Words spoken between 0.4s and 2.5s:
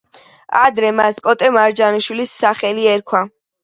ადრე მას კოტე მარჯანიშვილის